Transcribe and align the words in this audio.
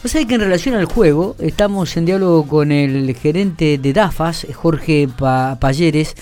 Vos 0.00 0.12
sabés 0.12 0.28
que 0.28 0.36
en 0.36 0.42
relación 0.42 0.76
al 0.76 0.84
juego, 0.84 1.34
estamos 1.40 1.96
en 1.96 2.04
diálogo 2.04 2.46
con 2.46 2.70
el 2.70 3.12
gerente 3.16 3.78
de 3.78 3.92
DAFAS, 3.92 4.46
Jorge 4.54 5.08
Palleres, 5.18 6.14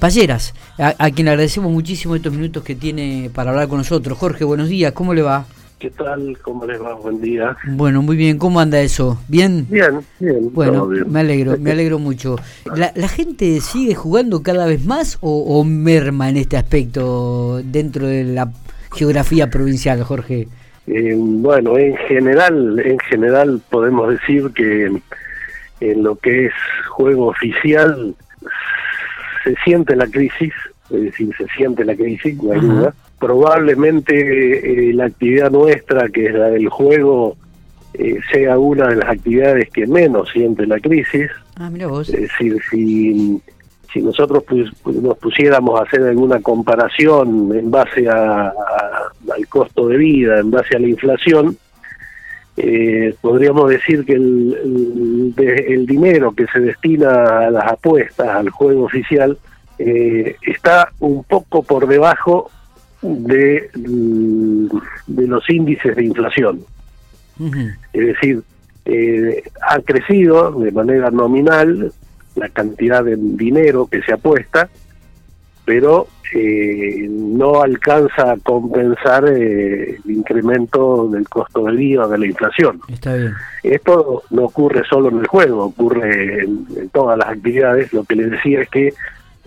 Palleras, 0.00 0.52
a, 0.78 1.10
quien 1.12 1.28
agradecemos 1.28 1.70
muchísimo 1.70 2.16
estos 2.16 2.32
minutos 2.32 2.64
que 2.64 2.74
tiene 2.74 3.30
para 3.32 3.50
hablar 3.50 3.68
con 3.68 3.78
nosotros. 3.78 4.18
Jorge, 4.18 4.42
buenos 4.42 4.68
días, 4.68 4.92
¿cómo 4.92 5.14
le 5.14 5.22
va? 5.22 5.46
¿Qué 5.78 5.90
tal? 5.90 6.38
¿Cómo 6.42 6.66
les 6.66 6.82
va? 6.82 6.94
Buen 6.94 7.20
día. 7.20 7.56
Bueno, 7.68 8.02
muy 8.02 8.16
bien. 8.16 8.36
¿Cómo 8.36 8.58
anda 8.58 8.80
eso? 8.80 9.16
¿Bien? 9.28 9.64
Bien, 9.70 10.00
bien. 10.18 10.52
Bueno, 10.52 10.86
me 10.86 11.20
alegro, 11.20 11.56
me 11.56 11.70
alegro 11.70 12.00
mucho. 12.00 12.36
¿La, 12.74 13.08
gente 13.08 13.60
sigue 13.60 13.94
jugando 13.94 14.42
cada 14.42 14.66
vez 14.66 14.84
más 14.84 15.18
o 15.20 15.62
merma 15.62 16.28
en 16.28 16.36
este 16.36 16.56
aspecto 16.56 17.62
dentro 17.64 18.08
de 18.08 18.24
la 18.24 18.52
geografía 18.90 19.48
provincial, 19.48 20.02
Jorge? 20.02 20.48
Eh, 20.92 21.14
bueno, 21.16 21.78
en 21.78 21.96
general, 21.96 22.80
en 22.84 22.98
general 22.98 23.60
podemos 23.70 24.10
decir 24.10 24.50
que 24.52 24.90
en 25.80 26.02
lo 26.02 26.16
que 26.16 26.46
es 26.46 26.52
juego 26.88 27.28
oficial 27.28 28.16
se 29.44 29.54
siente 29.64 29.94
la 29.94 30.08
crisis, 30.08 30.52
es 30.90 31.00
decir, 31.02 31.32
se 31.38 31.46
siente 31.56 31.84
la 31.84 31.94
crisis, 31.94 32.42
no 32.42 32.52
hay 32.52 32.60
duda. 32.60 32.92
Probablemente 33.20 34.88
eh, 34.88 34.92
la 34.92 35.04
actividad 35.04 35.52
nuestra, 35.52 36.08
que 36.08 36.26
es 36.26 36.34
la 36.34 36.48
del 36.48 36.68
juego, 36.68 37.36
eh, 37.94 38.18
sea 38.32 38.58
una 38.58 38.88
de 38.88 38.96
las 38.96 39.10
actividades 39.10 39.70
que 39.70 39.86
menos 39.86 40.28
siente 40.32 40.66
la 40.66 40.80
crisis. 40.80 41.30
Ah, 41.54 41.70
mira 41.70 41.86
vos. 41.86 42.08
Es 42.08 42.22
decir, 42.22 42.60
si 42.68 43.40
si 43.92 44.02
nosotros 44.02 44.44
nos 44.84 45.18
pusiéramos 45.18 45.80
a 45.80 45.84
hacer 45.84 46.02
alguna 46.02 46.40
comparación 46.40 47.52
en 47.54 47.70
base 47.70 48.08
a, 48.08 48.48
al 48.48 49.48
costo 49.48 49.88
de 49.88 49.96
vida, 49.96 50.40
en 50.40 50.50
base 50.50 50.76
a 50.76 50.80
la 50.80 50.88
inflación, 50.88 51.56
eh, 52.56 53.14
podríamos 53.20 53.70
decir 53.70 54.04
que 54.04 54.14
el, 54.14 55.34
el, 55.36 55.86
dinero 55.86 56.32
que 56.32 56.46
se 56.46 56.60
destina 56.60 57.46
a 57.46 57.50
las 57.50 57.72
apuestas, 57.72 58.28
al 58.28 58.50
juego 58.50 58.84
oficial, 58.84 59.38
eh, 59.78 60.36
está 60.42 60.92
un 61.00 61.24
poco 61.24 61.62
por 61.62 61.86
debajo 61.86 62.50
de, 63.00 63.70
de 65.06 65.26
los 65.26 65.48
índices 65.48 65.96
de 65.96 66.04
inflación. 66.04 66.60
Es 67.94 68.06
decir, 68.06 68.42
eh, 68.84 69.42
ha 69.66 69.78
crecido 69.80 70.52
de 70.52 70.72
manera 70.72 71.10
nominal 71.10 71.92
la 72.36 72.48
cantidad 72.48 73.04
de 73.04 73.16
dinero 73.16 73.86
que 73.86 74.02
se 74.02 74.12
apuesta, 74.12 74.68
pero 75.64 76.08
eh, 76.32 77.08
no 77.08 77.60
alcanza 77.60 78.32
a 78.32 78.36
compensar 78.36 79.24
eh, 79.28 79.96
el 80.04 80.10
incremento 80.10 81.08
del 81.08 81.28
costo 81.28 81.64
del 81.64 81.76
vida 81.76 82.06
de 82.06 82.18
la 82.18 82.26
inflación. 82.26 82.80
Está 82.88 83.14
bien. 83.14 83.32
Esto 83.64 84.22
no 84.30 84.44
ocurre 84.44 84.82
solo 84.88 85.08
en 85.08 85.18
el 85.18 85.26
juego, 85.26 85.64
ocurre 85.64 86.44
en, 86.44 86.88
todas 86.92 87.18
las 87.18 87.28
actividades. 87.28 87.92
Lo 87.92 88.04
que 88.04 88.14
les 88.14 88.30
decía 88.30 88.62
es 88.62 88.68
que 88.68 88.94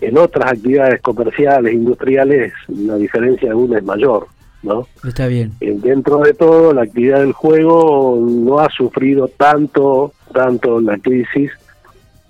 en 0.00 0.18
otras 0.18 0.52
actividades 0.52 1.00
comerciales, 1.00 1.72
industriales, 1.72 2.52
la 2.68 2.96
diferencia 2.96 3.48
de 3.48 3.54
una 3.54 3.78
es 3.78 3.84
mayor. 3.84 4.26
¿no? 4.62 4.86
Está 5.06 5.26
bien. 5.26 5.52
Dentro 5.60 6.18
de 6.18 6.34
todo, 6.34 6.74
la 6.74 6.82
actividad 6.82 7.20
del 7.20 7.32
juego 7.32 8.18
no 8.20 8.60
ha 8.60 8.68
sufrido 8.70 9.28
tanto, 9.28 10.12
tanto 10.32 10.80
la 10.80 10.98
crisis 10.98 11.50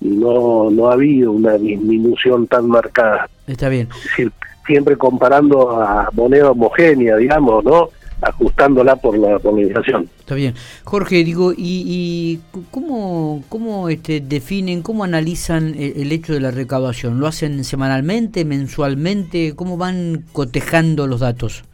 y 0.05 0.08
no, 0.08 0.70
no 0.70 0.88
ha 0.88 0.92
habido 0.92 1.33
una 1.33 1.55
disminución 1.55 2.47
tan 2.47 2.69
marcada. 2.69 3.28
Está 3.48 3.69
bien. 3.69 3.88
Es 3.97 4.05
decir, 4.05 4.33
siempre 4.66 4.97
comparando 4.97 5.70
a 5.70 6.08
moneda 6.12 6.50
homogénea, 6.50 7.16
digamos, 7.16 7.64
¿no? 7.64 7.88
ajustándola 8.25 8.97
por 8.97 9.19
la, 9.19 9.38
por 9.38 9.58
inflación. 9.58 10.08
Está 10.19 10.34
bien. 10.34 10.55
Jorge, 10.84 11.25
digo, 11.25 11.52
¿y, 11.52 11.56
y 11.58 12.41
cómo, 12.70 13.42
cómo 13.48 13.88
este, 13.88 14.20
definen, 14.20 14.82
cómo 14.82 15.05
analizan 15.05 15.75
el, 15.77 16.10
hecho 16.12 16.32
de 16.32 16.41
la 16.41 16.50
recaudación? 16.50 17.20
¿Lo 17.20 17.27
hacen 17.27 17.64
semanalmente, 17.64 18.44
mensualmente? 18.44 19.54
¿Cómo 19.54 19.76
van 19.76 20.25
cotejando 20.32 21.06
los 21.06 21.21
datos? 21.21 21.65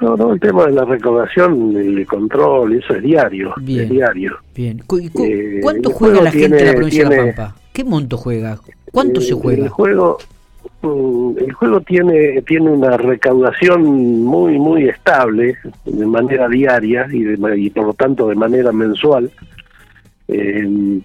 No, 0.00 0.16
no, 0.16 0.32
el 0.32 0.40
tema 0.40 0.66
de 0.66 0.72
la 0.72 0.84
recaudación, 0.84 1.76
el 1.76 2.06
control, 2.06 2.72
eso 2.74 2.94
es 2.94 3.02
diario. 3.02 3.52
Bien, 3.60 3.88
diario. 3.88 4.38
Bien. 4.54 4.78
Eh, 4.78 5.60
¿Cuánto 5.60 5.90
juega 5.90 6.22
la 6.22 6.30
gente 6.30 6.60
en 6.60 6.66
la 6.66 6.72
provincia 6.72 7.08
de 7.08 7.16
La 7.16 7.24
Pampa? 7.24 7.56
¿Qué 7.78 7.84
monto 7.84 8.16
juega? 8.16 8.58
¿Cuánto 8.90 9.20
se 9.20 9.34
juega? 9.34 9.62
El 9.62 9.68
juego, 9.68 10.18
mm, 10.82 11.38
el 11.38 11.52
juego 11.52 11.80
tiene 11.82 12.42
tiene 12.42 12.72
una 12.72 12.96
recaudación 12.96 14.24
muy 14.24 14.58
muy 14.58 14.88
estable 14.88 15.54
de 15.84 16.06
manera 16.06 16.48
diaria 16.48 17.06
y, 17.08 17.24
y 17.56 17.70
por 17.70 17.86
lo 17.86 17.94
tanto 17.94 18.26
de 18.26 18.34
manera 18.34 18.72
mensual 18.72 19.30
eh, 20.26 21.00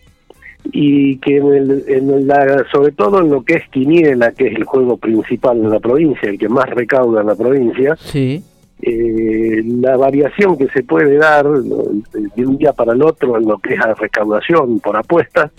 y 0.72 1.18
que 1.18 1.38
en, 1.38 1.54
el, 1.54 1.84
en 1.88 2.28
la, 2.28 2.66
sobre 2.72 2.92
todo 2.94 3.22
en 3.22 3.30
lo 3.30 3.44
que 3.44 3.54
es 3.54 3.70
quiniela 3.70 4.32
que 4.32 4.48
es 4.48 4.56
el 4.56 4.64
juego 4.64 4.98
principal 4.98 5.62
de 5.62 5.70
la 5.70 5.80
provincia 5.80 6.28
el 6.28 6.40
que 6.40 6.50
más 6.50 6.68
recauda 6.72 7.22
en 7.22 7.28
la 7.28 7.36
provincia 7.36 7.96
sí. 8.00 8.44
eh, 8.82 9.62
la 9.64 9.96
variación 9.96 10.58
que 10.58 10.68
se 10.70 10.82
puede 10.82 11.18
dar 11.18 11.46
de 11.46 12.48
un 12.48 12.58
día 12.58 12.74
para 12.74 12.94
el 12.94 13.04
otro 13.04 13.38
en 13.38 13.46
lo 13.46 13.60
que 13.60 13.76
es 13.76 13.80
la 13.80 13.94
recaudación 13.94 14.80
por 14.80 14.98
apuestas 14.98 15.52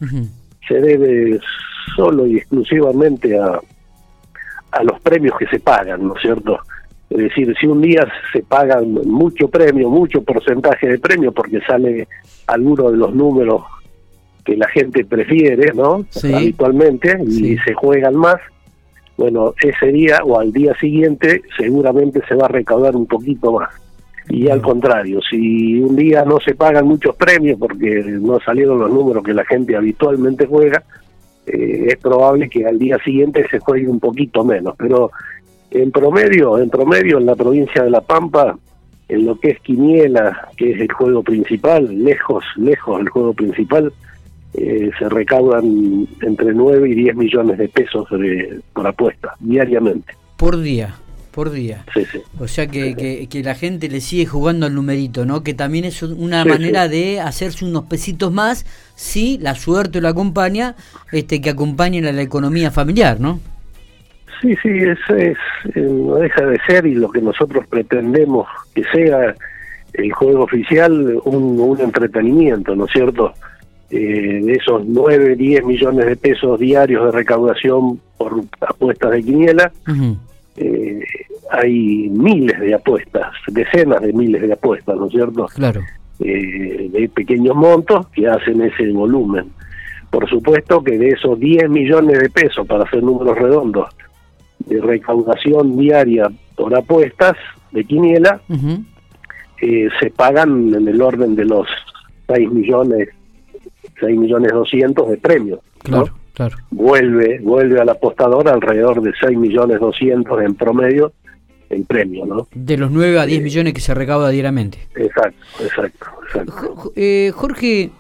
se 0.69 0.81
debe 0.81 1.39
solo 1.97 2.27
y 2.27 2.39
exclusivamente 2.39 3.39
a, 3.39 3.61
a 4.73 4.83
los 4.83 5.01
premios 5.01 5.37
que 5.39 5.47
se 5.47 5.61
pagan, 5.61 6.09
¿no 6.09 6.17
es 6.17 6.23
cierto? 6.23 6.59
Es 7.11 7.19
decir, 7.19 7.55
si 7.61 7.67
un 7.67 7.81
día 7.81 8.05
se 8.33 8.43
pagan 8.43 8.93
mucho 8.93 9.49
premio, 9.49 9.89
mucho 9.89 10.23
porcentaje 10.23 10.89
de 10.89 10.99
premio, 10.99 11.33
porque 11.33 11.61
sale 11.61 12.09
alguno 12.47 12.91
de 12.91 12.97
los 12.97 13.15
números 13.15 13.63
que 14.45 14.57
la 14.57 14.69
gente 14.69 15.05
prefiere, 15.05 15.73
¿no? 15.75 16.05
Habitualmente, 16.35 17.17
y 17.27 17.57
se 17.59 17.73
juegan 17.75 18.17
más, 18.17 18.37
bueno, 19.17 19.55
ese 19.63 19.87
día 19.93 20.19
o 20.25 20.41
al 20.41 20.53
día 20.53 20.75
siguiente 20.81 21.43
seguramente 21.57 22.21
se 22.29 22.35
va 22.35 22.47
a 22.47 22.49
recaudar 22.49 22.97
un 22.97 23.07
poquito 23.07 23.53
más. 23.53 23.71
Y 24.29 24.49
al 24.49 24.63
contrario, 24.63 25.21
si 25.29 25.81
un 25.81 25.97
día 25.97 26.25
no 26.25 26.41
se 26.41 26.55
pagan 26.55 26.87
muchos 26.87 27.15
premios 27.17 27.59
porque 27.59 28.03
no 28.21 28.41
salieron 28.41 28.79
los 28.79 28.91
números 28.91 29.23
que 29.23 29.35
la 29.35 29.45
gente 29.45 29.77
habitualmente 29.77 30.47
juega, 30.47 30.83
eh, 31.47 31.89
es 31.89 31.97
probable 31.99 32.49
que 32.49 32.67
al 32.67 32.79
día 32.79 32.99
siguiente 33.05 33.47
se 33.51 33.59
juegue 33.59 33.87
un 33.87 34.01
poquito 34.01 34.45
menos. 34.45 34.75
Pero 34.79 35.11
en 35.71 35.91
promedio, 35.91 36.59
en 36.59 36.71
promedio 36.71 37.19
en 37.19 37.27
la 37.27 37.37
provincia 37.37 37.83
de 37.83 37.91
La 37.91 38.01
Pampa, 38.01 38.57
en 39.09 39.27
lo 39.27 39.39
que 39.39 39.51
es 39.51 39.61
Quiniela, 39.61 40.49
que 40.57 40.73
es 40.73 40.81
el 40.81 40.91
juego 40.91 41.23
principal, 41.23 42.03
lejos, 42.03 42.45
lejos 42.57 43.01
el 43.01 43.09
juego 43.11 43.35
principal, 43.35 43.93
eh, 44.55 44.91
se 44.99 45.09
recaudan 45.09 46.09
entre 46.23 46.55
9 46.55 46.89
y 46.89 46.95
10 46.95 47.17
millones 47.17 47.59
de 47.59 47.69
pesos 47.69 48.09
por 48.73 48.87
apuesta 48.87 49.35
diariamente. 49.41 50.15
Por 50.37 50.61
día 50.61 50.95
por 51.35 51.51
día. 51.51 51.85
O 52.39 52.47
sea 52.47 52.67
que, 52.69 53.27
que, 53.29 53.43
la 53.43 53.55
gente 53.55 53.89
le 53.89 54.01
sigue 54.01 54.27
jugando 54.27 54.67
al 54.67 54.75
numerito, 54.75 55.27
¿no? 55.27 55.43
Que 55.43 55.55
también 55.55 55.85
es 55.85 56.03
una 56.03 56.45
manera 56.45 56.89
de 56.89 57.21
hacerse 57.21 57.65
unos 57.65 57.85
pesitos 57.85 58.33
más 58.33 58.65
si 58.95 59.39
la 59.39 59.55
suerte 59.55 60.01
lo 60.01 60.09
acompaña, 60.09 60.77
este 61.13 61.41
que 61.41 61.51
acompañen 61.51 62.07
a 62.07 62.13
la 62.13 62.23
economía 62.23 62.71
familiar, 62.71 63.21
¿no? 63.21 63.41
Sí, 64.41 64.55
sí, 64.63 64.69
eso 64.69 65.17
es, 65.17 65.39
eh, 65.75 65.81
no 65.81 66.17
deja 66.17 66.45
de 66.47 66.59
ser 66.67 66.87
y 66.87 66.95
lo 66.95 67.11
que 67.11 67.21
nosotros 67.21 67.67
pretendemos 67.67 68.47
que 68.75 68.85
sea 68.93 69.35
el 69.95 70.13
juego 70.13 70.45
oficial 70.45 71.21
un, 71.25 71.59
un 71.61 71.81
entretenimiento, 71.81 72.75
¿no 72.77 72.85
es 72.87 72.93
cierto? 72.93 73.33
Eh, 73.91 74.41
de 74.43 74.53
esos 74.55 74.85
9, 74.87 75.37
10 75.37 75.65
millones 75.65 76.07
de 76.07 76.17
pesos 76.17 76.59
diarios 76.59 77.05
de 77.05 77.13
recaudación 77.13 78.01
por 78.19 78.43
apuestas 78.61 79.13
de 79.13 79.23
quiniela, 79.23 79.73
eh, 80.57 81.01
hay 81.51 82.09
miles 82.11 82.59
de 82.61 82.75
apuestas, 82.75 83.33
decenas 83.49 84.01
de 84.01 84.13
miles 84.13 84.43
de 84.43 84.53
apuestas, 84.53 84.97
¿no 84.97 85.07
es 85.07 85.13
cierto? 85.13 85.47
Claro. 85.55 85.81
Eh, 86.21 86.89
de 86.91 87.09
pequeños 87.09 87.57
montos 87.57 88.07
que 88.09 88.29
hacen 88.29 88.63
ese 88.63 88.91
volumen. 88.93 89.51
Por 90.11 90.29
supuesto 90.29 90.83
que 90.83 90.97
de 90.97 91.09
esos 91.09 91.39
10 91.39 91.69
millones 91.69 92.21
de 92.21 92.31
pesos, 92.31 92.67
para 92.67 92.85
hacer 92.85 93.03
números 93.03 93.37
redondos, 93.37 93.89
de 94.61 94.81
recaudación 94.81 95.77
diaria 95.77 96.31
por 96.57 96.77
apuestas 96.77 97.35
de 97.73 97.85
quiniela, 97.85 98.41
eh, 99.61 99.89
se 100.01 100.11
pagan 100.11 100.73
en 100.73 100.87
el 100.87 101.03
orden 101.03 101.35
de 101.35 101.45
los 101.45 101.67
6 102.29 102.51
millones, 102.51 103.09
6 103.99 104.17
millones 104.17 104.53
200 104.53 105.11
de 105.11 105.17
premios. 105.17 105.59
Claro. 105.79 106.07
Claro. 106.35 106.57
Vuelve, 106.71 107.39
vuelve 107.41 107.81
al 107.81 107.89
apostador 107.89 108.49
alrededor 108.49 109.01
de 109.01 109.13
6 109.19 109.39
millones 109.39 109.81
200 109.81 110.43
en 110.43 110.55
promedio 110.55 111.13
el 111.71 111.85
premio, 111.85 112.27
¿no? 112.27 112.49
De 112.55 112.77
los 112.77 112.91
9 112.91 113.21
a 113.21 113.27
10 113.27 113.39
eh, 113.39 113.43
millones 113.43 113.73
que 113.73 113.81
se 113.81 113.95
recauda 113.95 114.29
diariamente. 114.31 114.79
Exacto, 114.95 115.39
exacto, 115.61 116.07
exacto. 116.27 116.93
Eh, 116.97 117.33
Jorge, 117.35 117.91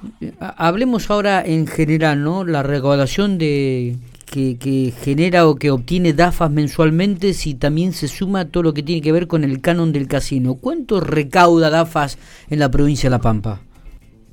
hablemos 0.41 1.11
ahora 1.11 1.43
en 1.45 1.67
general, 1.67 2.23
¿no? 2.23 2.45
La 2.45 2.63
recaudación 2.63 3.39
de 3.39 3.97
que, 4.27 4.59
que, 4.59 4.93
genera 5.01 5.47
o 5.47 5.55
que 5.55 5.71
obtiene 5.71 6.13
DAFAS 6.13 6.51
mensualmente 6.51 7.35
si 7.35 7.55
también 7.55 7.93
se 7.93 8.09
suma 8.09 8.47
todo 8.47 8.65
lo 8.65 8.75
que 8.75 8.83
tiene 8.83 9.01
que 9.01 9.13
ver 9.13 9.29
con 9.29 9.45
el 9.45 9.61
canon 9.61 9.93
del 9.93 10.09
casino. 10.09 10.57
¿Cuánto 10.57 11.01
recauda 11.01 11.71
DAFAS 11.71 12.19
en 12.51 12.59
la 12.59 12.71
provincia 12.71 13.09
de 13.09 13.13
La 13.13 13.21
Pampa? 13.21 13.61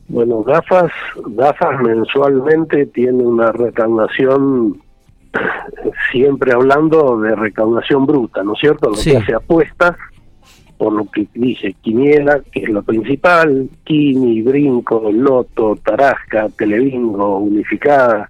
Bueno, 0.07 0.43
gafas, 0.43 0.91
gafas 1.27 1.81
mensualmente 1.81 2.85
tiene 2.87 3.23
una 3.23 3.51
recaudación, 3.51 4.81
siempre 6.11 6.51
hablando 6.53 7.19
de 7.19 7.35
recaudación 7.35 8.05
bruta, 8.05 8.43
¿no 8.43 8.53
es 8.53 8.59
cierto? 8.59 8.89
Lo 8.89 8.95
que 9.01 9.17
hace 9.17 9.33
apuestas, 9.33 9.95
por 10.77 10.93
lo 10.93 11.05
que 11.05 11.27
dice 11.33 11.75
Quiniela, 11.81 12.41
que 12.51 12.63
es 12.63 12.69
lo 12.69 12.83
principal, 12.83 13.69
Kini, 13.83 14.41
Brinco, 14.41 15.11
Loto, 15.11 15.77
Tarasca, 15.83 16.49
Telebingo, 16.49 17.37
Unificada, 17.37 18.29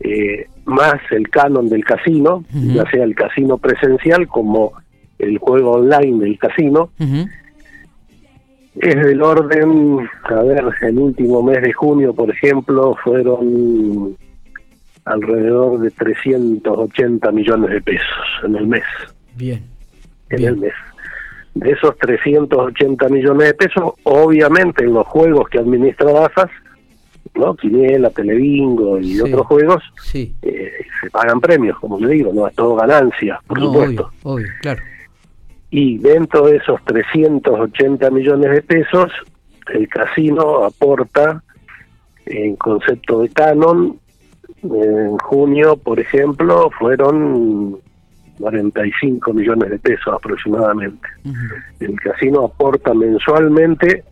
eh, 0.00 0.46
más 0.64 1.00
el 1.10 1.28
canon 1.28 1.68
del 1.68 1.84
casino, 1.84 2.44
ya 2.52 2.88
sea 2.90 3.04
el 3.04 3.14
casino 3.14 3.58
presencial 3.58 4.26
como 4.28 4.72
el 5.18 5.38
juego 5.38 5.72
online 5.72 6.24
del 6.24 6.38
casino 6.38 6.90
es 8.80 8.94
del 8.94 9.22
orden, 9.22 10.08
a 10.24 10.42
ver, 10.42 10.64
el 10.82 10.98
último 10.98 11.42
mes 11.42 11.62
de 11.62 11.72
junio, 11.72 12.14
por 12.14 12.30
ejemplo, 12.30 12.96
fueron 13.02 14.16
alrededor 15.04 15.80
de 15.80 15.90
380 15.90 17.32
millones 17.32 17.70
de 17.70 17.80
pesos 17.80 18.26
en 18.44 18.56
el 18.56 18.66
mes. 18.66 18.84
Bien. 19.34 19.62
En 20.30 20.44
el 20.44 20.56
mes. 20.56 20.72
De 21.54 21.70
esos 21.70 21.96
380 21.98 23.08
millones 23.08 23.48
de 23.48 23.54
pesos, 23.54 23.94
obviamente 24.02 24.84
en 24.84 24.92
los 24.92 25.06
juegos 25.06 25.48
que 25.48 25.58
administra 25.58 26.12
DAFAS, 26.12 26.50
¿no? 27.34 27.56
Quiniela, 27.56 28.10
Telebingo 28.10 28.98
y 28.98 29.20
otros 29.20 29.46
juegos, 29.46 29.82
sí. 30.02 30.34
Eh, 30.42 30.70
se 31.00 31.10
pagan 31.10 31.40
premios, 31.40 31.78
como 31.78 31.98
le 31.98 32.08
digo, 32.08 32.32
no 32.32 32.46
es 32.46 32.54
todo 32.54 32.76
ganancia, 32.76 33.40
por 33.46 33.58
supuesto. 33.58 34.10
obvio, 34.22 34.48
claro 34.60 34.82
y 35.70 35.98
dentro 35.98 36.46
de 36.46 36.56
esos 36.56 36.82
380 36.84 38.10
millones 38.10 38.50
de 38.50 38.62
pesos, 38.62 39.12
el 39.72 39.88
casino 39.88 40.64
aporta 40.64 41.42
en 42.26 42.56
concepto 42.56 43.22
de 43.22 43.28
canon, 43.30 43.98
en 44.62 45.18
junio, 45.18 45.76
por 45.76 46.00
ejemplo, 46.00 46.70
fueron 46.78 47.78
45 48.38 49.32
millones 49.32 49.70
de 49.70 49.78
pesos 49.78 50.14
aproximadamente. 50.14 51.08
El 51.80 51.98
casino 52.00 52.44
aporta 52.44 52.94
mensualmente 52.94 54.04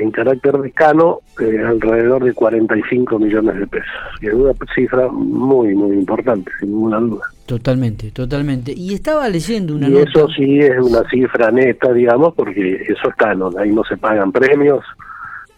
en 0.00 0.10
carácter 0.10 0.58
decano 0.58 1.20
eh, 1.40 1.58
alrededor 1.66 2.24
de 2.24 2.34
45 2.34 3.18
millones 3.18 3.58
de 3.58 3.66
pesos, 3.66 3.88
que 4.20 4.28
es 4.28 4.34
una 4.34 4.52
cifra 4.74 5.08
muy, 5.08 5.74
muy 5.74 5.96
importante, 5.96 6.50
sin 6.60 6.70
ninguna 6.70 6.98
duda. 6.98 7.22
Totalmente, 7.46 8.10
totalmente. 8.10 8.72
Y 8.76 8.94
estaba 8.94 9.28
leyendo 9.28 9.74
una 9.74 9.88
y 9.88 9.96
eso 9.96 10.28
sí 10.28 10.58
es 10.58 10.78
una 10.78 11.02
cifra 11.08 11.50
neta, 11.50 11.92
digamos, 11.92 12.34
porque 12.34 12.82
eso 12.88 13.08
es 13.08 13.14
canon, 13.16 13.58
ahí 13.58 13.70
no 13.72 13.82
se 13.84 13.96
pagan 13.96 14.32
premios, 14.32 14.84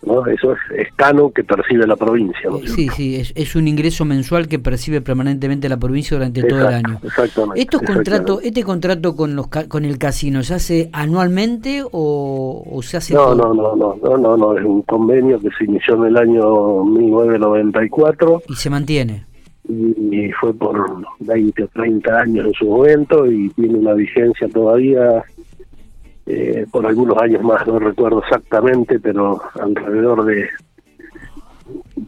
¿no? 0.03 0.27
Eso 0.27 0.53
es, 0.77 0.89
canon 0.97 1.31
que 1.33 1.45
percibe 1.45 1.87
la 1.87 1.97
provincia. 1.97 2.51
sí, 2.65 2.89
sí, 2.95 3.17
es, 3.17 3.33
es, 3.35 3.57
un 3.57 3.69
ingreso 3.69 4.05
mensual 4.05 4.49
que 4.49 4.59
percibe 4.59 5.01
permanentemente 5.01 5.69
la 5.69 5.77
provincia 5.77 6.17
durante 6.17 6.43
todo 6.43 6.61
el 6.69 6.75
año. 6.75 7.01
Exactamente. 7.03 7.61
¿Estos 7.61 7.83
contratos, 7.83 8.41
¿Este 8.43 8.63
contrato 8.63 9.17
con 9.17 9.37
los 9.37 9.49
con 9.49 9.85
el 9.85 9.99
casino 9.99 10.43
se 10.43 10.55
hace 10.55 10.91
anualmente 10.93 11.83
o, 11.91 12.81
se 12.83 12.97
hace 12.97 13.15
no, 13.15 13.35
no, 13.35 13.53
no, 13.55 13.77
no, 13.77 13.97
no, 14.03 14.17
no, 14.17 14.37
no, 14.37 14.59
es 14.59 14.65
un 14.65 14.83
convenio 14.83 15.39
que 15.41 15.49
se 15.57 15.65
inició 15.65 15.95
en 15.97 16.05
el 16.05 16.17
año 16.17 16.85
1994. 16.85 18.43
¿Y 18.49 18.55
se 18.55 18.71
mantiene? 18.71 19.25
Y 19.69 20.31
fue 20.41 20.53
por 20.55 21.05
20 21.21 21.63
o 21.63 21.69
30 21.69 22.19
años 22.19 22.47
en 22.47 22.53
su 22.55 22.67
momento 22.67 23.31
y 23.31 23.51
tiene 23.51 23.79
una 23.79 23.95
vigencia 23.95 24.49
todavía 24.49 25.23
eh, 26.33 26.67
por 26.71 26.87
algunos 26.87 27.19
años 27.19 27.43
más, 27.43 27.67
no 27.67 27.79
recuerdo 27.79 28.23
exactamente, 28.23 29.01
pero 29.01 29.41
alrededor 29.61 30.25
de 30.25 30.49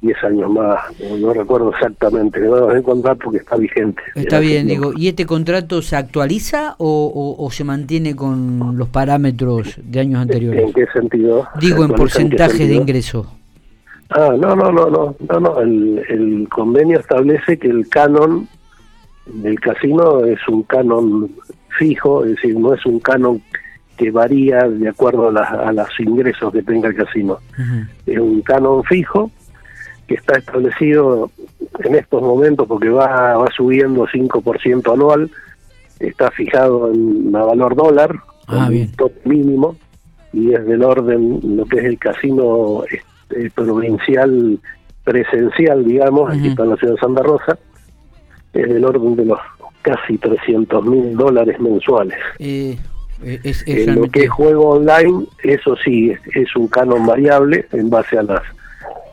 10 0.00 0.24
años 0.24 0.50
más, 0.50 0.78
no, 1.20 1.32
recuerdo 1.32 1.70
exactamente, 1.70 2.40
no 2.40 2.70
es 2.70 2.76
un 2.76 2.82
contrato 2.82 3.30
que 3.30 3.38
está 3.38 3.56
vigente. 3.56 4.00
Está 4.14 4.38
bien, 4.38 4.68
digo, 4.68 4.92
¿y 4.96 5.08
este 5.08 5.26
contrato 5.26 5.82
se 5.82 5.96
actualiza 5.96 6.76
o, 6.78 7.48
se 7.50 7.64
mantiene 7.64 8.14
con 8.14 8.76
los 8.76 8.88
parámetros 8.88 9.80
de 9.82 10.00
años 10.00 10.22
anteriores? 10.22 10.62
¿En 10.62 10.72
qué 10.72 10.86
sentido? 10.92 11.48
Digo, 11.60 11.84
en 11.84 11.90
porcentaje 11.90 12.66
de 12.66 12.74
ingreso. 12.74 13.26
Ah, 14.10 14.36
no, 14.38 14.54
no, 14.54 14.70
no, 14.70 14.88
no, 14.88 15.16
no, 15.18 15.40
no. 15.40 15.60
El, 15.60 16.04
el 16.08 16.48
convenio 16.48 17.00
establece 17.00 17.58
que 17.58 17.68
el 17.68 17.88
canon 17.88 18.46
del 19.26 19.58
casino 19.58 20.24
es 20.24 20.38
un 20.48 20.62
canon 20.64 21.30
fijo, 21.78 22.24
es 22.24 22.36
decir, 22.36 22.56
no 22.58 22.74
es 22.74 22.84
un 22.86 23.00
canon 23.00 23.42
que 23.96 24.10
varía 24.10 24.68
de 24.68 24.88
acuerdo 24.88 25.28
a, 25.28 25.72
los 25.72 26.00
ingresos 26.00 26.52
que 26.52 26.62
tenga 26.62 26.88
el 26.88 26.94
casino. 26.94 27.38
Es 28.06 28.18
un 28.18 28.42
canon 28.42 28.82
fijo 28.84 29.30
que 30.06 30.14
está 30.14 30.38
establecido 30.38 31.30
en 31.84 31.94
estos 31.94 32.22
momentos 32.22 32.66
porque 32.66 32.88
va, 32.88 33.36
va 33.36 33.48
subiendo 33.56 34.06
5% 34.06 34.92
anual, 34.92 35.30
está 36.00 36.30
fijado 36.30 36.92
en 36.92 37.34
a 37.34 37.44
valor 37.44 37.76
dólar, 37.76 38.16
ah, 38.48 38.68
un 38.70 38.92
top 38.92 39.12
mínimo, 39.24 39.76
y 40.32 40.52
es 40.52 40.64
del 40.66 40.82
orden, 40.82 41.40
lo 41.56 41.64
que 41.66 41.78
es 41.78 41.84
el 41.84 41.98
casino 41.98 42.84
este, 42.90 43.50
provincial 43.50 44.58
presencial, 45.04 45.84
digamos, 45.84 46.30
aquí 46.30 46.48
está 46.48 46.62
en 46.62 46.70
la 46.70 46.76
ciudad 46.76 46.94
de 46.94 47.00
Santa 47.00 47.22
Rosa, 47.22 47.58
es 48.52 48.68
del 48.68 48.84
orden 48.84 49.16
de 49.16 49.24
los 49.26 49.38
casi 49.82 50.16
300 50.16 50.84
mil 50.84 51.16
dólares 51.16 51.60
mensuales. 51.60 52.18
Eh, 52.38 52.78
eh, 53.24 53.40
es, 53.44 53.86
lo 53.86 54.08
que 54.08 54.24
es 54.24 54.30
juego 54.30 54.70
online, 54.70 55.26
eso 55.42 55.76
sí, 55.76 56.12
es, 56.34 56.56
un 56.56 56.68
canon 56.68 57.06
variable 57.06 57.66
en 57.72 57.90
base 57.90 58.18
a 58.18 58.22
las 58.22 58.42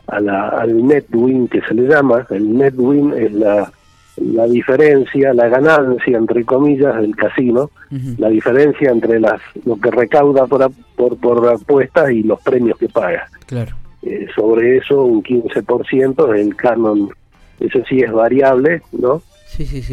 a 0.06 0.18
la, 0.18 0.48
al 0.48 0.86
net 0.86 1.06
win 1.12 1.46
que 1.46 1.60
se 1.62 1.74
le 1.74 1.86
llama. 1.86 2.26
El 2.30 2.56
net 2.56 2.74
win 2.76 3.12
es 3.12 3.32
la, 3.32 3.72
la 4.16 4.46
diferencia, 4.46 5.32
la 5.32 5.48
ganancia, 5.48 6.18
entre 6.18 6.44
comillas, 6.44 6.96
del 7.00 7.14
casino, 7.14 7.70
la 8.18 8.28
diferencia 8.28 8.90
entre 8.90 9.20
las 9.20 9.40
lo 9.64 9.76
que 9.76 9.90
recauda 9.90 10.46
por, 10.46 10.70
por, 10.96 11.16
por 11.16 11.48
apuestas 11.48 12.10
y 12.10 12.22
los 12.24 12.40
premios 12.42 12.76
que 12.78 12.88
paga. 12.88 13.28
Claro. 13.46 13.76
Eh, 14.02 14.26
sobre 14.34 14.78
eso, 14.78 15.02
un 15.04 15.22
15% 15.22 16.34
el 16.36 16.56
canon, 16.56 17.10
eso 17.58 17.80
sí 17.88 18.00
es 18.00 18.10
variable, 18.10 18.82
¿no? 18.92 19.22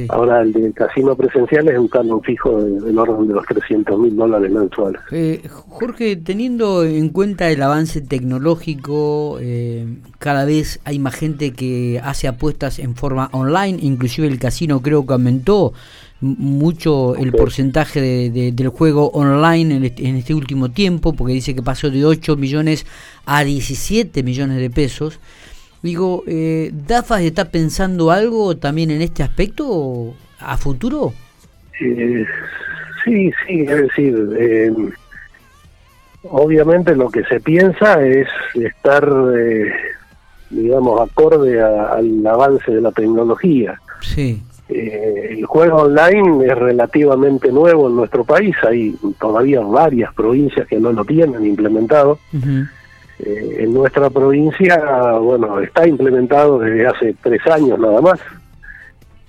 Ahora 0.09 0.41
el 0.41 0.53
del 0.53 0.73
casino 0.73 1.15
presencial 1.15 1.67
es 1.67 1.77
un 1.77 1.87
canon 1.87 2.21
fijo 2.21 2.61
del 2.61 2.97
orden 2.97 3.27
de 3.27 3.33
los 3.33 3.45
300 3.45 3.99
mil 3.99 4.15
dólares 4.15 4.51
mensuales. 4.51 5.01
Eh, 5.11 5.41
Jorge, 5.49 6.15
teniendo 6.15 6.83
en 6.83 7.09
cuenta 7.09 7.49
el 7.49 7.61
avance 7.61 8.01
tecnológico, 8.01 9.37
eh, 9.41 9.85
cada 10.19 10.45
vez 10.45 10.79
hay 10.85 10.99
más 10.99 11.15
gente 11.15 11.51
que 11.51 11.99
hace 12.03 12.27
apuestas 12.27 12.79
en 12.79 12.95
forma 12.95 13.29
online, 13.33 13.79
inclusive 13.81 14.27
el 14.27 14.39
casino 14.39 14.81
creo 14.81 15.05
que 15.05 15.13
aumentó 15.13 15.73
mucho 16.19 17.15
el 17.15 17.31
porcentaje 17.31 18.01
de, 18.01 18.51
del 18.51 18.69
juego 18.69 19.09
online 19.09 19.75
en 19.75 19.83
este, 19.83 20.07
en 20.07 20.15
este 20.15 20.33
último 20.33 20.71
tiempo, 20.71 21.13
porque 21.13 21.33
dice 21.33 21.53
que 21.53 21.61
pasó 21.61 21.89
de 21.89 22.05
8 22.05 22.35
millones 22.37 22.85
a 23.25 23.43
17 23.43 24.23
millones 24.23 24.57
de 24.57 24.69
pesos. 24.69 25.19
Digo, 25.81 26.23
eh, 26.27 26.71
¿DAFAS 26.73 27.21
está 27.21 27.51
pensando 27.51 28.11
algo 28.11 28.57
también 28.57 28.91
en 28.91 29.01
este 29.01 29.23
aspecto 29.23 30.15
a 30.39 30.57
futuro? 30.57 31.13
Eh, 31.79 32.25
sí, 33.03 33.31
sí, 33.45 33.61
es 33.61 33.81
decir, 33.81 34.29
eh, 34.39 34.73
obviamente 36.23 36.95
lo 36.95 37.09
que 37.09 37.23
se 37.25 37.39
piensa 37.39 38.03
es 38.03 38.27
estar, 38.55 39.07
eh, 39.37 39.71
digamos, 40.49 40.99
acorde 40.99 41.61
al 41.61 42.25
avance 42.25 42.71
de 42.71 42.81
la 42.81 42.91
tecnología. 42.91 43.79
Sí. 44.01 44.43
el 44.69 45.45
juego 45.45 45.77
online 45.77 46.45
es 46.45 46.55
relativamente 46.55 47.51
nuevo 47.51 47.87
en 47.87 47.95
nuestro 47.95 48.25
país, 48.25 48.55
hay 48.67 48.95
todavía 49.19 49.61
varias 49.61 50.13
provincias 50.13 50.67
que 50.67 50.79
no 50.79 50.91
lo 50.91 51.05
tienen 51.05 51.45
implementado. 51.45 52.19
Eh, 53.19 53.57
en 53.59 53.73
nuestra 53.73 54.09
provincia, 54.09 54.77
bueno, 55.19 55.59
está 55.59 55.87
implementado 55.87 56.59
desde 56.59 56.87
hace 56.87 57.15
tres 57.21 57.41
años 57.47 57.79
nada 57.79 57.99
más, 57.99 58.19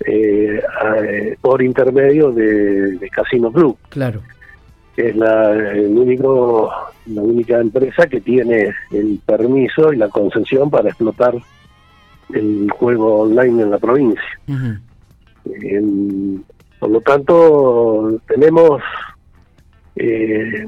eh, 0.05 0.61
por 1.41 1.61
intermedio 1.61 2.31
de, 2.31 3.09
Casino 3.11 3.51
Club. 3.51 3.77
Claro. 3.89 4.21
Es 4.95 5.15
la, 5.15 5.53
el 5.53 5.97
único, 5.97 6.71
la 7.07 7.21
única 7.21 7.59
empresa 7.59 8.05
que 8.07 8.21
tiene 8.21 8.73
el 8.91 9.19
permiso 9.25 9.91
y 9.91 9.97
la 9.97 10.09
concesión 10.09 10.69
para 10.69 10.89
explotar 10.89 11.35
el 12.33 12.69
juego 12.71 13.21
online 13.21 13.63
en 13.63 13.71
la 13.71 13.77
provincia. 13.79 14.39
por 16.79 16.89
lo 16.89 17.01
tanto, 17.01 18.21
tenemos 18.27 18.81
eh, 19.95 20.65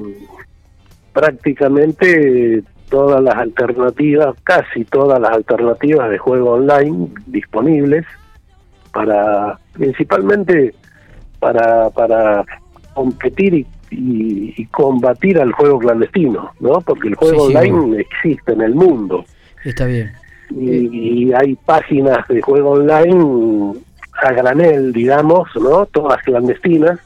prácticamente 1.12 2.62
todas 2.92 3.20
las 3.20 3.34
alternativas, 3.34 4.36
casi 4.44 4.84
todas 4.84 5.18
las 5.18 5.32
alternativas 5.32 6.08
de 6.10 6.18
juego 6.18 6.52
online 6.52 7.08
disponibles 7.26 8.06
para 8.92 9.58
principalmente 9.72 10.74
para 11.40 11.90
para 11.90 12.44
competir 12.94 13.54
y 13.54 13.66
y, 13.94 14.66
combatir 14.66 15.38
al 15.38 15.52
juego 15.52 15.78
clandestino, 15.78 16.50
¿no? 16.60 16.80
Porque 16.80 17.08
el 17.08 17.14
juego 17.14 17.44
online 17.44 18.00
existe 18.00 18.52
en 18.52 18.62
el 18.62 18.74
mundo. 18.74 19.24
Está 19.64 19.86
bien. 19.86 20.12
Y, 20.50 21.32
hay 21.32 21.54
páginas 21.66 22.26
de 22.28 22.40
juego 22.42 22.72
online 22.72 23.74
a 24.22 24.32
granel, 24.32 24.92
digamos, 24.92 25.48
¿no? 25.60 25.86
Todas 25.86 26.22
clandestinas. 26.22 26.98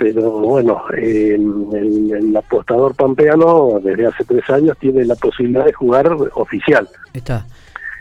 Pero 0.00 0.30
bueno, 0.30 0.82
el, 0.96 2.34
apostador 2.34 2.94
pampeano 2.94 3.78
desde 3.84 4.06
hace 4.06 4.24
tres 4.24 4.48
años 4.48 4.78
tiene 4.80 5.04
la 5.04 5.14
posibilidad 5.14 5.66
de 5.66 5.74
jugar 5.74 6.10
oficial. 6.32 6.88
Está. 7.12 7.46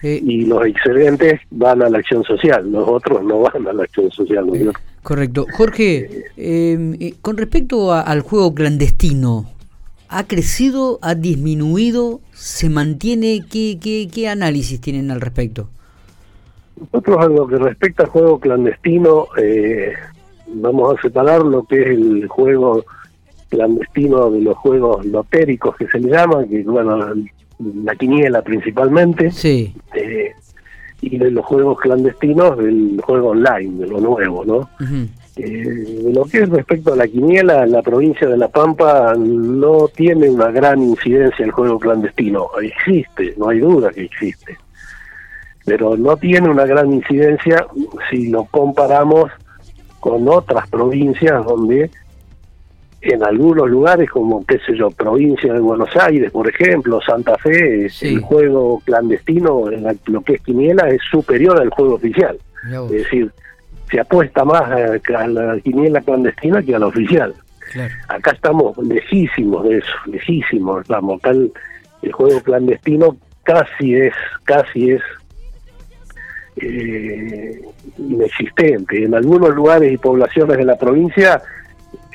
Eh, 0.01 0.21
y 0.23 0.45
los 0.45 0.65
excedentes 0.65 1.41
van 1.51 1.81
a 1.81 1.89
la 1.89 1.97
acción 1.97 2.23
social, 2.23 2.71
los 2.71 2.87
otros 2.87 3.21
no 3.25 3.41
van 3.41 3.67
a 3.67 3.73
la 3.73 3.83
acción 3.83 4.09
social. 4.11 4.47
¿no? 4.47 4.71
Correcto. 5.03 5.45
Jorge, 5.51 6.23
em, 6.37 6.93
eh, 7.01 7.15
con 7.21 7.35
respecto 7.35 7.91
al 7.91 8.21
juego 8.21 8.55
clandestino, 8.55 9.51
¿ha 10.07 10.25
crecido, 10.25 10.99
ha 11.01 11.15
disminuido, 11.15 12.21
se 12.31 12.69
mantiene? 12.69 13.43
¿Qué, 13.51 13.77
qué, 14.09 14.29
análisis 14.29 14.79
tienen 14.79 15.11
al 15.11 15.19
respecto? 15.19 15.67
Nosotros 16.79 17.25
en 17.25 17.35
lo 17.35 17.45
que 17.45 17.57
respecta 17.57 18.03
al 18.03 18.09
juego 18.09 18.39
clandestino, 18.39 19.27
eh, 19.37 19.91
vamos 20.55 20.97
a 20.97 21.01
separar 21.01 21.41
lo 21.41 21.63
que 21.63 21.81
es 21.81 21.87
el 21.87 22.27
juego 22.27 22.83
clandestino 23.49 24.29
de 24.29 24.41
los 24.41 24.57
juegos 24.57 25.05
lotéricos 25.05 25.75
que 25.75 25.87
se 25.87 25.99
le 25.99 26.11
llaman, 26.11 26.47
que 26.47 26.63
bueno, 26.63 26.97
la 27.83 27.95
quiniela 27.95 28.41
principalmente. 28.41 29.31
Sí. 29.31 29.73
Eh, 29.93 30.31
y 31.01 31.17
de 31.17 31.31
los 31.31 31.45
juegos 31.45 31.79
clandestinos 31.79 32.57
del 32.57 32.99
juego 33.03 33.29
online, 33.29 33.79
de 33.79 33.87
lo 33.87 34.01
nuevo, 34.01 34.43
¿no? 34.43 34.69
Eh, 35.37 35.43
de 36.03 36.13
lo 36.13 36.25
que 36.25 36.39
es 36.39 36.49
respecto 36.49 36.91
a 36.91 36.97
la 36.97 37.07
quiniela, 37.07 37.65
la 37.65 37.81
provincia 37.81 38.27
de 38.27 38.37
La 38.37 38.49
Pampa 38.49 39.15
no 39.17 39.87
tiene 39.87 40.29
una 40.29 40.51
gran 40.51 40.81
incidencia 40.81 41.45
el 41.45 41.51
juego 41.51 41.79
clandestino. 41.79 42.49
Existe, 42.61 43.33
no 43.37 43.47
hay 43.47 43.59
duda 43.59 43.91
que 43.91 44.03
existe. 44.03 44.57
Pero 45.63 45.95
no 45.95 46.17
tiene 46.17 46.49
una 46.49 46.65
gran 46.65 46.91
incidencia 46.91 47.65
si 48.09 48.27
lo 48.27 48.45
comparamos 48.45 49.31
con 49.99 50.27
otras 50.27 50.67
provincias 50.69 51.43
donde 51.45 51.89
en 53.01 53.23
algunos 53.23 53.69
lugares 53.69 54.09
como, 54.09 54.45
qué 54.45 54.59
sé 54.59 54.75
yo, 54.75 54.91
provincia 54.91 55.53
de 55.53 55.59
Buenos 55.59 55.95
Aires, 55.95 56.31
por 56.31 56.49
ejemplo, 56.49 56.99
Santa 57.01 57.37
Fe, 57.37 57.87
el 58.01 58.19
juego 58.19 58.81
clandestino, 58.85 59.71
en 59.71 59.99
lo 60.07 60.21
que 60.21 60.33
es 60.33 60.41
quiniela, 60.41 60.89
es 60.89 61.01
superior 61.09 61.59
al 61.61 61.69
juego 61.69 61.95
oficial. 61.95 62.37
Es 62.85 62.89
decir, 62.89 63.31
se 63.89 63.99
apuesta 63.99 64.43
más 64.43 64.63
a, 64.63 65.27
la 65.27 65.59
quiniela 65.61 66.01
clandestina 66.01 66.61
que 66.61 66.75
a 66.75 66.79
la 66.79 66.87
oficial. 66.87 67.33
Acá 68.07 68.31
estamos 68.31 68.77
lejísimos 68.79 69.63
de 69.63 69.77
eso, 69.77 69.93
lejísimos, 70.07 70.87
vamos, 70.87 71.19
acá 71.19 71.31
el, 71.31 71.51
juego 72.11 72.41
clandestino 72.41 73.17
casi 73.43 73.95
es, 73.95 74.13
casi 74.43 74.91
es 74.91 75.01
eh, 76.61 77.61
inexistente. 77.97 79.03
En 79.03 79.15
algunos 79.15 79.55
lugares 79.55 79.91
y 79.91 79.97
poblaciones 79.97 80.57
de 80.57 80.65
la 80.65 80.77
provincia 80.77 81.41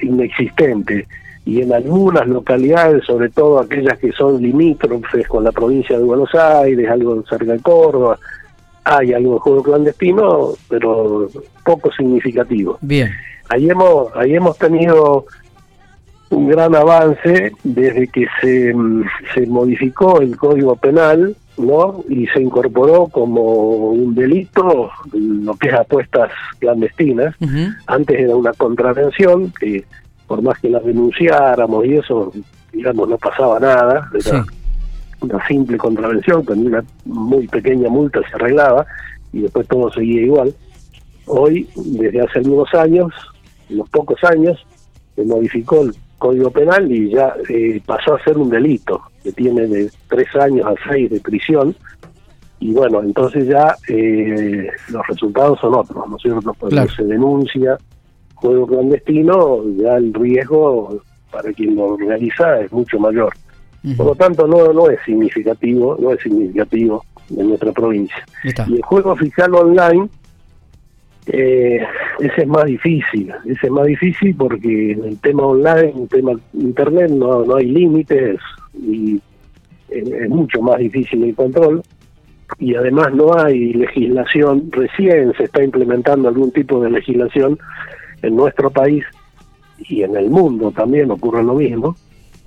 inexistente 0.00 1.06
y 1.44 1.60
en 1.60 1.72
algunas 1.72 2.26
localidades, 2.26 3.04
sobre 3.04 3.28
todo 3.28 3.58
aquellas 3.58 3.98
que 3.98 4.12
son 4.12 4.40
limítrofes 4.40 5.26
con 5.28 5.44
la 5.44 5.52
provincia 5.52 5.98
de 5.98 6.04
Buenos 6.04 6.34
Aires, 6.34 6.88
algo 6.88 7.22
cerca 7.26 7.52
de 7.52 7.60
Córdoba, 7.60 8.18
hay 8.84 9.12
algo 9.12 9.34
de 9.34 9.40
juego 9.40 9.62
clandestino, 9.62 10.52
pero 10.68 11.28
poco 11.64 11.92
significativo. 11.92 12.78
Bien. 12.80 13.10
Ahí 13.48 13.68
hemos, 13.68 14.08
ahí 14.14 14.34
hemos 14.34 14.56
tenido 14.58 15.26
un 16.30 16.48
gran 16.48 16.74
avance 16.74 17.52
desde 17.62 18.08
que 18.08 18.26
se, 18.40 18.74
se 19.34 19.46
modificó 19.46 20.20
el 20.20 20.36
Código 20.36 20.76
Penal, 20.76 21.36
¿no? 21.56 22.04
Y 22.08 22.26
se 22.28 22.42
incorporó 22.42 23.06
como 23.08 23.90
un 23.90 24.14
delito 24.14 24.90
lo 25.12 25.54
que 25.54 25.68
es 25.68 25.74
apuestas 25.74 26.30
clandestinas. 26.58 27.34
Antes 27.86 28.20
era 28.20 28.36
una 28.36 28.52
contravención 28.52 29.52
que 29.58 29.84
por 30.26 30.42
más 30.42 30.58
que 30.58 30.70
la 30.70 30.80
denunciáramos 30.80 31.84
y 31.86 31.96
eso, 31.96 32.32
digamos, 32.72 33.08
no 33.08 33.18
pasaba 33.18 33.60
nada, 33.60 34.10
era 34.14 34.44
una 35.20 35.46
simple 35.46 35.76
contravención, 35.76 36.44
con 36.44 36.66
una 36.66 36.84
muy 37.04 37.46
pequeña 37.48 37.88
multa 37.88 38.20
se 38.28 38.34
arreglaba 38.34 38.86
y 39.32 39.40
después 39.40 39.66
todo 39.68 39.92
seguía 39.92 40.22
igual. 40.22 40.54
Hoy, 41.26 41.68
desde 41.76 42.20
hace 42.20 42.38
algunos 42.40 42.72
años, 42.74 43.12
unos 43.70 43.88
pocos 43.90 44.22
años, 44.24 44.64
se 45.14 45.24
modificó 45.24 45.82
el 45.82 45.94
Código 46.18 46.50
Penal 46.50 46.90
y 46.90 47.10
ya 47.10 47.34
eh, 47.48 47.80
pasó 47.84 48.14
a 48.14 48.24
ser 48.24 48.38
un 48.38 48.50
delito, 48.50 49.02
que 49.22 49.32
tiene 49.32 49.66
de 49.66 49.90
tres 50.08 50.34
años 50.36 50.66
a 50.66 50.74
seis 50.88 51.10
de 51.10 51.20
prisión, 51.20 51.74
y 52.60 52.72
bueno, 52.72 53.02
entonces 53.02 53.46
ya 53.46 53.74
eh, 53.88 54.68
los 54.88 55.06
resultados 55.06 55.60
son 55.60 55.74
otros, 55.74 56.08
¿no 56.08 56.16
es 56.16 56.22
cierto? 56.22 56.54
Cuando 56.58 56.88
se 56.88 57.04
denuncia 57.04 57.76
juego 58.34 58.66
clandestino, 58.66 59.62
ya 59.76 59.96
el 59.96 60.12
riesgo 60.12 61.00
para 61.30 61.52
quien 61.52 61.76
lo 61.76 61.96
realiza 61.96 62.60
es 62.60 62.72
mucho 62.72 62.98
mayor. 62.98 63.32
Por 63.96 64.06
lo 64.06 64.14
tanto, 64.14 64.46
no, 64.46 64.72
no 64.72 64.88
es 64.88 64.98
significativo, 65.04 65.96
no 66.00 66.12
es 66.12 66.22
significativo 66.22 67.04
en 67.36 67.48
nuestra 67.48 67.70
provincia. 67.72 68.24
Y 68.42 68.76
el 68.76 68.82
juego 68.82 69.12
oficial 69.12 69.54
online, 69.54 70.08
eh, 71.26 71.80
ese 72.18 72.42
es 72.42 72.46
más 72.46 72.64
difícil, 72.64 73.32
ese 73.46 73.66
es 73.66 73.72
más 73.72 73.86
difícil 73.86 74.34
porque 74.36 74.92
en 74.92 75.04
el 75.04 75.18
tema 75.20 75.44
online, 75.44 75.90
en 75.90 76.02
el 76.02 76.08
tema 76.08 76.32
internet, 76.52 77.10
no, 77.10 77.44
no 77.44 77.56
hay 77.56 77.66
límites 77.66 78.38
y 78.74 79.20
es 79.88 80.28
mucho 80.28 80.60
más 80.60 80.78
difícil 80.78 81.22
el 81.24 81.34
control 81.34 81.82
y 82.58 82.74
además 82.74 83.12
no 83.14 83.34
hay 83.36 83.72
legislación, 83.72 84.70
recién 84.70 85.32
se 85.36 85.44
está 85.44 85.62
implementando 85.62 86.28
algún 86.28 86.50
tipo 86.52 86.80
de 86.82 86.90
legislación 86.90 87.58
en 88.22 88.36
nuestro 88.36 88.70
país 88.70 89.04
y 89.78 90.02
en 90.02 90.16
el 90.16 90.30
mundo 90.30 90.70
también 90.72 91.10
ocurre 91.10 91.42
lo 91.42 91.54
mismo, 91.54 91.96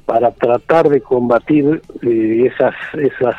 para 0.06 0.32
tratar 0.32 0.88
de 0.88 1.02
combatir 1.02 1.82
eh, 2.02 2.50
esas, 2.52 2.74
esas 2.94 3.36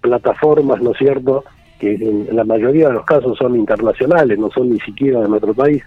plataformas, 0.00 0.82
¿no 0.82 0.92
es 0.92 0.98
cierto?, 0.98 1.44
que 1.82 1.94
en 1.94 2.28
la 2.30 2.44
mayoría 2.44 2.86
de 2.86 2.94
los 2.94 3.04
casos 3.04 3.36
son 3.36 3.56
internacionales, 3.56 4.38
no 4.38 4.48
son 4.50 4.70
ni 4.70 4.78
siquiera 4.78 5.20
de 5.20 5.28
nuestro 5.28 5.52
país, 5.52 5.82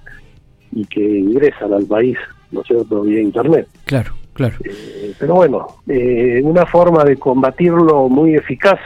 y 0.74 0.84
que 0.88 1.02
ingresan 1.02 1.72
al 1.74 1.86
país, 1.86 2.18
¿no 2.52 2.60
es 2.62 2.68
cierto?, 2.68 3.04
vía 3.04 3.22
Internet. 3.22 3.66
Claro, 3.86 4.12
claro. 4.34 4.56
Eh, 4.66 5.14
pero 5.18 5.36
bueno, 5.36 5.68
eh, 5.88 6.42
una 6.44 6.66
forma 6.66 7.06
de 7.06 7.16
combatirlo 7.16 8.10
muy 8.10 8.36
eficaz, 8.36 8.80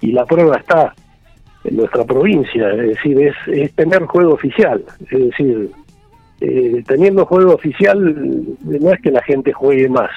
y 0.00 0.12
la 0.12 0.24
prueba 0.26 0.58
está 0.58 0.94
en 1.64 1.76
nuestra 1.76 2.04
provincia, 2.04 2.70
es 2.70 2.90
decir, 2.90 3.20
es, 3.20 3.34
es 3.48 3.72
tener 3.72 4.04
juego 4.04 4.34
oficial, 4.34 4.84
es 5.10 5.18
decir, 5.18 5.70
eh, 6.40 6.84
teniendo 6.86 7.26
juego 7.26 7.54
oficial, 7.54 7.98
no 8.62 8.92
es 8.92 9.00
que 9.00 9.10
la 9.10 9.22
gente 9.24 9.52
juegue 9.52 9.88
más. 9.88 10.10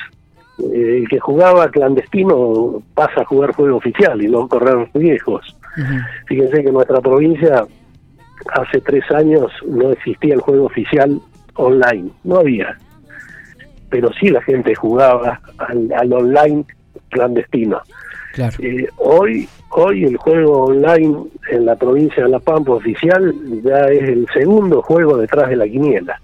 El 0.72 1.10
que 1.10 1.20
jugaba 1.20 1.72
clandestino 1.72 2.84
pasa 2.94 3.22
a 3.22 3.26
jugar 3.26 3.54
juego 3.54 3.78
oficial 3.78 4.22
y 4.22 4.28
no 4.28 4.48
correr 4.48 4.88
riesgos. 4.94 5.58
Fíjense 6.28 6.62
que 6.62 6.68
en 6.68 6.74
nuestra 6.74 7.00
provincia 7.00 7.66
hace 8.54 8.82
tres 8.82 9.10
años 9.12 9.52
no 9.68 9.92
existía 9.92 10.34
el 10.34 10.42
juego 10.42 10.66
oficial 10.66 11.20
online, 11.56 12.12
no 12.24 12.38
había. 12.38 12.78
Pero 13.90 14.12
sí 14.14 14.30
la 14.30 14.42
gente 14.42 14.74
jugaba 14.76 15.40
al 15.58 16.14
online 16.14 16.66
clandestino. 17.10 17.82
Eh, 18.38 18.88
hoy, 18.98 19.48
hoy 19.72 20.06
el 20.06 20.18
juego 20.18 20.66
online 20.66 21.26
en 21.50 21.66
la 21.66 21.76
provincia 21.76 22.24
de 22.24 22.30
La 22.30 22.40
Pampa 22.40 22.74
oficial 22.74 23.34
ya 23.64 23.88
es 23.88 24.04
el 24.04 24.26
segundo 24.34 24.82
juego 24.82 25.18
detrás 25.18 25.50
de 25.50 25.58
la 25.58 25.68
quiniela. 25.68 26.20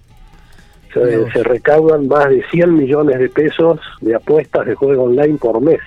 Se, 0.93 1.43
recaudan 1.43 2.07
más 2.07 2.27
de 2.29 2.43
100 2.49 2.73
millones 2.73 3.19
de 3.19 3.29
pesos 3.29 3.79
de 4.01 4.15
apuestas 4.15 4.65
de 4.65 4.73
juego 4.73 5.03
online 5.03 5.37
por 5.37 5.61
mes. 5.61 5.79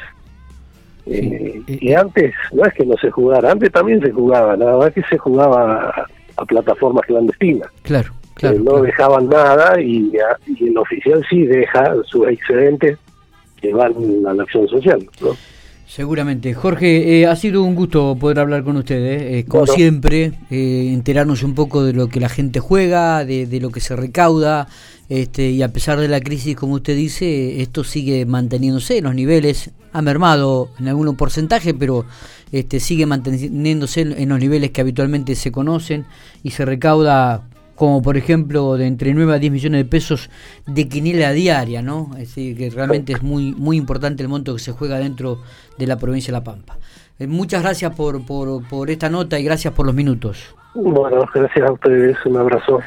Eh, 1.06 1.62
y 1.66 1.92
antes, 1.92 2.34
no 2.52 2.64
es 2.64 2.74
que 2.74 2.84
no 2.84 2.96
se 2.96 3.10
jugara, 3.10 3.50
antes 3.52 3.72
también 3.72 4.00
se 4.00 4.10
jugaba, 4.10 4.56
nada 4.56 4.76
más 4.76 4.92
que 4.92 5.02
se 5.04 5.18
jugaba 5.18 6.06
a, 6.36 6.44
plataformas 6.46 7.04
clandestinas. 7.06 7.68
Claro, 7.82 8.10
eh, 8.12 8.34
claro. 8.34 8.58
no 8.60 8.80
dejaban 8.80 9.28
nada 9.28 9.80
y, 9.80 10.10
y 10.46 10.68
el 10.68 10.78
oficial 10.78 11.24
sí 11.28 11.44
deja 11.44 11.94
sus 12.04 12.26
excedentes 12.28 12.98
que 13.60 13.74
van 13.74 13.92
a 14.26 14.32
la 14.32 14.42
acción 14.42 14.66
social. 14.68 15.06
¿no? 15.20 15.36
Seguramente. 15.90 16.54
Jorge, 16.54 17.18
eh, 17.18 17.26
ha 17.26 17.34
sido 17.34 17.64
un 17.64 17.74
gusto 17.74 18.16
poder 18.18 18.38
hablar 18.38 18.62
con 18.62 18.76
ustedes. 18.76 19.22
Eh, 19.22 19.44
como 19.44 19.66
siempre, 19.66 20.30
eh, 20.48 20.90
enterarnos 20.92 21.42
un 21.42 21.56
poco 21.56 21.82
de 21.82 21.92
lo 21.92 22.06
que 22.08 22.20
la 22.20 22.28
gente 22.28 22.60
juega, 22.60 23.24
de, 23.24 23.58
lo 23.60 23.70
que 23.70 23.80
se 23.80 23.96
recauda. 23.96 24.68
Este, 25.10 25.50
y 25.50 25.62
a 25.62 25.72
pesar 25.72 25.98
de 25.98 26.06
la 26.08 26.20
crisis, 26.20 26.56
como 26.56 26.74
usted 26.74 26.94
dice, 26.94 27.60
esto 27.60 27.82
sigue 27.82 28.24
manteniéndose 28.26 28.98
en 28.98 29.04
los 29.04 29.14
niveles. 29.14 29.72
Ha 29.92 30.02
mermado 30.02 30.70
en 30.78 30.86
algún 30.86 31.16
porcentaje, 31.16 31.74
pero 31.74 32.04
este, 32.52 32.78
sigue 32.78 33.06
manteniéndose 33.06 34.02
en 34.02 34.28
los 34.28 34.38
niveles 34.38 34.70
que 34.70 34.80
habitualmente 34.80 35.34
se 35.34 35.50
conocen 35.50 36.06
y 36.44 36.52
se 36.52 36.64
recauda 36.64 37.42
como 37.74 38.02
por 38.02 38.18
ejemplo 38.18 38.76
de 38.76 38.86
entre 38.86 39.14
9 39.14 39.34
a 39.34 39.38
10 39.38 39.52
millones 39.52 39.80
de 39.80 39.84
pesos 39.86 40.28
de 40.66 40.86
quiniela 40.86 41.32
diaria, 41.32 41.80
¿no? 41.80 42.10
Es 42.12 42.28
decir, 42.28 42.54
que 42.54 42.68
realmente 42.68 43.14
es 43.14 43.22
muy, 43.22 43.52
muy 43.52 43.78
importante 43.78 44.22
el 44.22 44.28
monto 44.28 44.52
que 44.52 44.60
se 44.60 44.72
juega 44.72 44.98
dentro 44.98 45.40
de 45.78 45.86
la 45.86 45.96
provincia 45.96 46.30
de 46.30 46.38
La 46.38 46.44
Pampa. 46.44 46.76
Eh, 47.18 47.26
muchas 47.26 47.62
gracias 47.62 47.94
por, 47.96 48.24
por, 48.26 48.68
por 48.68 48.90
esta 48.90 49.08
nota 49.08 49.40
y 49.40 49.44
gracias 49.44 49.72
por 49.72 49.86
los 49.86 49.94
minutos. 49.94 50.54
Bueno, 50.74 51.24
gracias 51.34 51.68
a 51.68 51.72
ustedes, 51.72 52.16
un 52.26 52.36
abrazo. 52.36 52.80